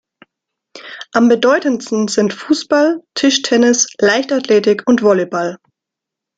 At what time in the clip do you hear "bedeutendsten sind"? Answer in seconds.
1.29-2.33